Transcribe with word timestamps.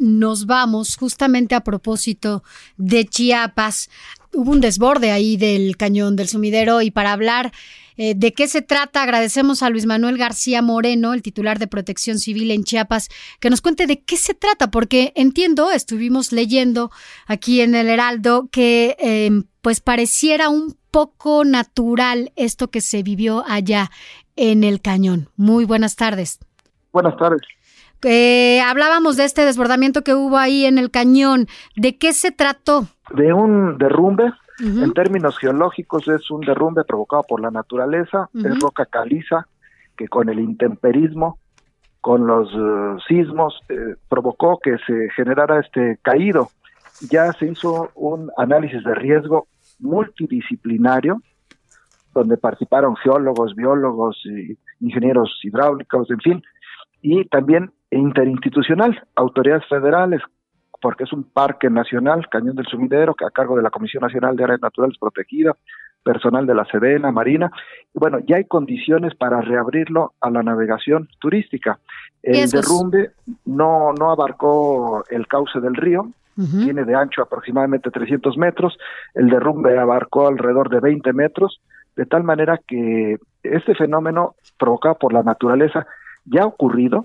nos 0.00 0.46
vamos 0.46 0.96
justamente 0.96 1.54
a 1.54 1.62
propósito 1.62 2.42
de 2.76 3.04
Chiapas. 3.04 3.90
Hubo 4.32 4.50
un 4.50 4.60
desborde 4.60 5.12
ahí 5.12 5.36
del 5.36 5.76
cañón 5.76 6.16
del 6.16 6.28
sumidero 6.28 6.82
y 6.82 6.90
para 6.90 7.12
hablar 7.12 7.52
eh, 8.02 8.14
de 8.16 8.32
qué 8.32 8.48
se 8.48 8.62
trata, 8.62 9.02
agradecemos 9.02 9.62
a 9.62 9.68
Luis 9.68 9.84
Manuel 9.84 10.16
García 10.16 10.62
Moreno, 10.62 11.12
el 11.12 11.20
titular 11.20 11.58
de 11.58 11.66
Protección 11.66 12.18
Civil 12.18 12.50
en 12.50 12.64
Chiapas, 12.64 13.08
que 13.40 13.50
nos 13.50 13.60
cuente 13.60 13.86
de 13.86 14.00
qué 14.00 14.16
se 14.16 14.32
trata, 14.32 14.70
porque 14.70 15.12
entiendo, 15.16 15.70
estuvimos 15.70 16.32
leyendo 16.32 16.90
aquí 17.26 17.60
en 17.60 17.74
el 17.74 17.88
Heraldo 17.88 18.48
que 18.50 18.96
em, 18.98 19.44
pues 19.60 19.80
pareciera 19.80 20.48
un 20.48 20.78
poco 20.90 21.44
natural 21.44 22.32
esto 22.36 22.70
que 22.70 22.80
se 22.80 23.02
vivió 23.02 23.44
allá 23.46 23.90
en 24.34 24.64
el 24.64 24.80
cañón. 24.80 25.28
Muy 25.36 25.66
buenas 25.66 25.96
tardes. 25.96 26.38
Buenas 26.92 27.18
tardes. 27.18 27.42
Eh, 28.02 28.60
hablábamos 28.60 29.16
de 29.16 29.24
este 29.24 29.44
desbordamiento 29.44 30.02
que 30.02 30.14
hubo 30.14 30.38
ahí 30.38 30.64
en 30.64 30.78
el 30.78 30.90
cañón. 30.90 31.46
¿De 31.76 31.98
qué 31.98 32.12
se 32.12 32.32
trató? 32.32 32.86
De 33.14 33.32
un 33.32 33.78
derrumbe. 33.78 34.32
En 34.62 34.92
términos 34.92 35.38
geológicos 35.38 36.06
es 36.06 36.30
un 36.30 36.42
derrumbe 36.42 36.84
provocado 36.84 37.22
por 37.26 37.40
la 37.40 37.50
naturaleza, 37.50 38.28
es 38.34 38.60
roca 38.60 38.84
caliza 38.84 39.46
que 39.96 40.06
con 40.06 40.28
el 40.28 40.38
intemperismo, 40.38 41.38
con 42.02 42.26
los 42.26 42.50
eh, 42.52 43.02
sismos, 43.08 43.58
eh, 43.70 43.96
provocó 44.10 44.58
que 44.62 44.76
se 44.86 45.08
generara 45.16 45.60
este 45.60 45.98
caído. 46.02 46.50
Ya 47.10 47.32
se 47.32 47.46
hizo 47.46 47.90
un 47.94 48.30
análisis 48.36 48.84
de 48.84 48.94
riesgo 48.94 49.46
multidisciplinario, 49.78 51.22
donde 52.12 52.36
participaron 52.36 52.96
geólogos, 52.96 53.54
biólogos, 53.54 54.20
y 54.26 54.58
ingenieros 54.80 55.40
hidráulicos, 55.42 56.10
en 56.10 56.20
fin, 56.20 56.42
y 57.00 57.24
también 57.26 57.72
interinstitucional, 57.90 59.02
autoridades 59.16 59.66
federales, 59.68 60.22
porque 60.80 61.04
es 61.04 61.12
un 61.12 61.24
parque 61.24 61.68
nacional, 61.68 62.28
Cañón 62.30 62.56
del 62.56 62.66
Sumidero, 62.66 63.14
que 63.14 63.26
a 63.26 63.30
cargo 63.30 63.56
de 63.56 63.62
la 63.62 63.70
Comisión 63.70 64.02
Nacional 64.02 64.36
de 64.36 64.44
Áreas 64.44 64.62
Naturales 64.62 64.96
Protegidas, 64.98 65.56
personal 66.02 66.46
de 66.46 66.54
la 66.54 66.64
Sedena, 66.64 67.12
Marina. 67.12 67.50
Y 67.94 67.98
bueno, 67.98 68.18
ya 68.26 68.36
hay 68.36 68.44
condiciones 68.44 69.14
para 69.14 69.40
reabrirlo 69.40 70.14
a 70.20 70.30
la 70.30 70.42
navegación 70.42 71.08
turística. 71.18 71.78
El 72.22 72.50
derrumbe 72.50 73.12
no, 73.44 73.92
no 73.92 74.10
abarcó 74.10 75.04
el 75.10 75.26
cauce 75.26 75.60
del 75.60 75.74
río, 75.74 76.10
tiene 76.36 76.84
de 76.84 76.94
ancho 76.94 77.20
aproximadamente 77.20 77.90
300 77.90 78.38
metros, 78.38 78.78
el 79.12 79.28
derrumbe 79.28 79.78
abarcó 79.78 80.26
alrededor 80.26 80.70
de 80.70 80.80
20 80.80 81.12
metros, 81.12 81.60
de 81.96 82.06
tal 82.06 82.24
manera 82.24 82.58
que 82.66 83.18
este 83.42 83.74
fenómeno 83.74 84.36
provocado 84.58 84.94
por 84.94 85.12
la 85.12 85.22
naturaleza 85.22 85.86
ya 86.24 86.42
ha 86.42 86.46
ocurrido, 86.46 87.04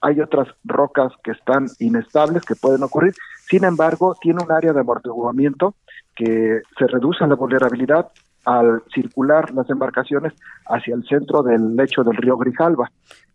hay 0.00 0.20
otras 0.20 0.48
rocas 0.64 1.12
que 1.22 1.32
están 1.32 1.66
inestables 1.78 2.44
que 2.44 2.54
pueden 2.54 2.82
ocurrir, 2.82 3.14
sin 3.48 3.64
embargo, 3.64 4.14
tiene 4.20 4.42
un 4.42 4.52
área 4.52 4.72
de 4.72 4.80
amortiguamiento 4.80 5.74
que 6.14 6.60
se 6.78 6.86
reduce 6.86 7.26
la 7.26 7.34
vulnerabilidad 7.34 8.08
al 8.44 8.82
circular 8.94 9.52
las 9.52 9.68
embarcaciones 9.68 10.32
hacia 10.66 10.94
el 10.94 11.04
centro 11.06 11.42
del 11.42 11.76
lecho 11.76 12.02
del 12.02 12.16
río 12.16 12.36
Grijalva. 12.36 12.90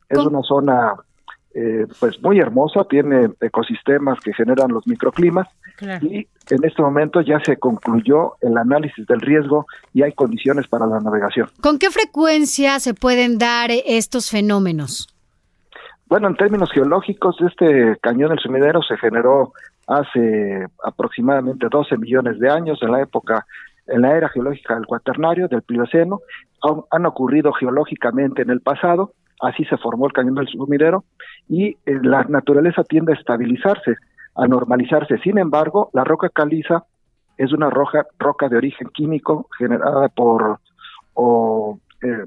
Es 0.09 0.19
una 0.19 0.41
zona 0.41 0.93
eh, 1.53 1.87
pues 1.99 2.21
muy 2.21 2.39
hermosa, 2.39 2.83
tiene 2.89 3.29
ecosistemas 3.39 4.19
que 4.19 4.33
generan 4.33 4.71
los 4.71 4.85
microclimas 4.87 5.47
y 6.01 6.27
en 6.49 6.63
este 6.63 6.81
momento 6.81 7.21
ya 7.21 7.39
se 7.45 7.57
concluyó 7.57 8.33
el 8.41 8.57
análisis 8.57 9.05
del 9.07 9.21
riesgo 9.21 9.65
y 9.93 10.03
hay 10.03 10.13
condiciones 10.13 10.67
para 10.67 10.85
la 10.85 10.99
navegación. 10.99 11.49
¿Con 11.61 11.79
qué 11.79 11.89
frecuencia 11.91 12.79
se 12.79 12.93
pueden 12.93 13.37
dar 13.37 13.69
estos 13.71 14.29
fenómenos? 14.29 15.14
Bueno, 16.07 16.27
en 16.27 16.35
términos 16.35 16.71
geológicos, 16.71 17.35
este 17.41 17.97
cañón 17.99 18.29
del 18.29 18.39
sumidero 18.39 18.83
se 18.83 18.95
generó 18.97 19.53
hace 19.87 20.67
aproximadamente 20.83 21.67
12 21.69 21.97
millones 21.97 22.39
de 22.39 22.49
años, 22.49 22.77
en 22.83 22.91
la 22.91 23.01
época, 23.01 23.45
en 23.87 24.03
la 24.03 24.15
era 24.15 24.29
geológica 24.29 24.75
del 24.75 24.85
cuaternario, 24.85 25.47
del 25.47 25.63
Plioceno. 25.63 26.19
Han, 26.91 27.05
ocurrido 27.07 27.53
geológicamente 27.53 28.43
en 28.43 28.51
el 28.51 28.61
pasado, 28.61 29.13
así 29.41 29.65
se 29.65 29.77
formó 29.77 30.05
el 30.05 30.13
cañón 30.13 30.35
del 30.35 30.47
sumidero, 30.47 31.05
y 31.49 31.69
eh, 31.69 31.99
la 32.01 32.23
naturaleza 32.23 32.83
tiende 32.83 33.13
a 33.13 33.15
estabilizarse, 33.15 33.95
a 34.35 34.47
normalizarse. 34.47 35.17
Sin 35.19 35.39
embargo, 35.39 35.89
la 35.93 36.03
roca 36.03 36.29
caliza 36.29 36.85
es 37.37 37.51
una 37.51 37.71
roca, 37.71 38.05
roca 38.19 38.47
de 38.47 38.57
origen 38.57 38.89
químico 38.89 39.47
generada 39.57 40.09
por 40.09 40.59
o, 41.15 41.79
eh, 42.03 42.25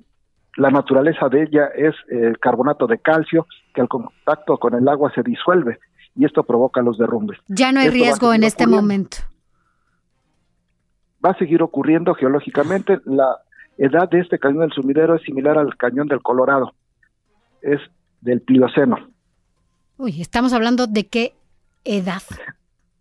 la 0.58 0.70
naturaleza 0.70 1.28
de 1.28 1.44
ella 1.44 1.66
es 1.66 1.94
el 2.08 2.38
carbonato 2.40 2.88
de 2.88 2.98
calcio 2.98 3.46
que 3.72 3.80
al 3.80 3.88
contacto 3.88 4.58
con 4.58 4.74
el 4.74 4.88
agua 4.88 5.12
se 5.14 5.22
disuelve 5.22 5.78
y 6.16 6.24
esto 6.24 6.42
provoca 6.42 6.82
los 6.82 6.98
derrumbes. 6.98 7.38
Ya 7.46 7.70
no 7.70 7.78
hay 7.78 7.90
riesgo 7.90 8.34
en 8.34 8.42
este 8.42 8.66
momento. 8.66 9.18
Va 11.24 11.30
a 11.30 11.38
seguir 11.38 11.62
ocurriendo 11.62 12.12
geológicamente. 12.14 12.98
La 13.04 13.38
edad 13.76 14.10
de 14.10 14.18
este 14.18 14.40
cañón 14.40 14.62
del 14.62 14.72
sumidero 14.72 15.14
es 15.14 15.22
similar 15.22 15.58
al 15.58 15.76
cañón 15.76 16.08
del 16.08 16.22
Colorado. 16.22 16.74
Es 17.62 17.80
del 18.20 18.40
Plioceno. 18.40 18.96
Uy, 19.96 20.20
estamos 20.20 20.52
hablando 20.52 20.88
de 20.88 21.06
qué 21.06 21.34
edad. 21.84 22.22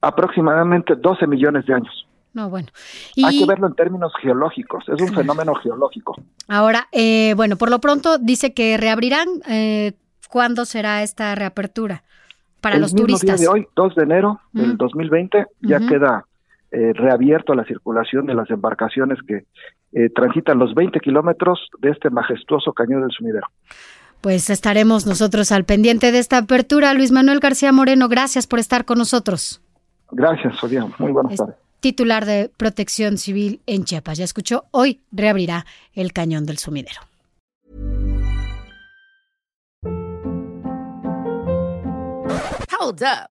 Aproximadamente 0.01 0.95
12 0.95 1.25
millones 1.25 1.65
de 1.65 1.73
años. 1.73 2.06
No, 2.37 2.51
bueno. 2.51 2.67
Hay 3.25 3.39
que 3.39 3.45
verlo 3.47 3.65
en 3.65 3.73
términos 3.73 4.13
geológicos, 4.21 4.87
es 4.89 5.01
un 5.01 5.11
fenómeno 5.11 5.55
geológico. 5.55 6.15
Ahora, 6.47 6.87
eh, 6.91 7.33
bueno, 7.35 7.55
por 7.55 7.71
lo 7.71 7.79
pronto 7.79 8.19
dice 8.19 8.53
que 8.53 8.77
reabrirán. 8.77 9.27
Eh, 9.49 9.93
¿Cuándo 10.29 10.65
será 10.65 11.01
esta 11.01 11.33
reapertura 11.33 12.03
para 12.61 12.77
los 12.77 12.93
turistas? 12.93 13.39
Día 13.39 13.47
de 13.47 13.47
hoy, 13.47 13.67
2 13.75 13.95
de 13.95 14.03
enero 14.03 14.39
del 14.51 14.77
2020, 14.77 15.47
ya 15.61 15.79
queda 15.79 16.25
eh, 16.71 16.93
reabierto 16.93 17.53
a 17.53 17.55
la 17.55 17.63
circulación 17.63 18.27
de 18.27 18.35
las 18.35 18.51
embarcaciones 18.51 19.17
que 19.25 19.45
eh, 19.93 20.09
transitan 20.13 20.59
los 20.59 20.75
20 20.75 20.99
kilómetros 20.99 21.69
de 21.79 21.89
este 21.89 22.11
majestuoso 22.11 22.71
cañón 22.73 23.01
del 23.01 23.11
sumidero. 23.11 23.47
Pues 24.21 24.51
estaremos 24.51 25.07
nosotros 25.07 25.51
al 25.51 25.63
pendiente 25.63 26.11
de 26.11 26.19
esta 26.19 26.37
apertura. 26.37 26.93
Luis 26.93 27.11
Manuel 27.11 27.39
García 27.39 27.71
Moreno, 27.71 28.09
gracias 28.09 28.45
por 28.45 28.59
estar 28.59 28.85
con 28.85 28.99
nosotros. 28.99 29.59
Gracias, 30.11 30.57
Sofía. 30.57 30.85
Muy 30.99 31.11
buenas 31.11 31.35
tardes 31.35 31.66
titular 31.79 32.25
de 32.25 32.49
Protección 32.55 33.17
Civil 33.17 33.61
en 33.65 33.85
Chiapas. 33.85 34.17
Ya 34.17 34.25
escuchó, 34.25 34.65
hoy 34.71 35.01
reabrirá 35.11 35.65
el 35.93 36.13
cañón 36.13 36.45
del 36.45 36.57
sumidero. 36.57 37.01
Hold 42.79 43.03
up. 43.03 43.36